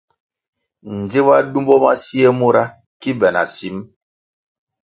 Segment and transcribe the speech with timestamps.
[0.97, 2.63] Ndziba simbo ma sie mura
[3.01, 3.77] ki be na sīm.